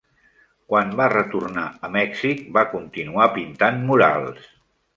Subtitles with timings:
[0.71, 4.53] Quan va retornar a Mèxic, va continuar pintant murals.